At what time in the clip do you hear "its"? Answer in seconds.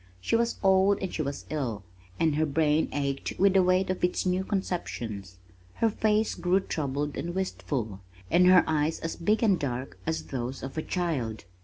4.03-4.25